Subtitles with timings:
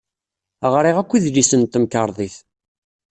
[0.73, 2.35] Ɣriɣ akk idlisen n temkarḍit.